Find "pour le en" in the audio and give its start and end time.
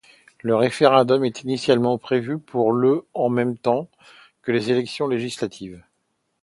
2.39-3.29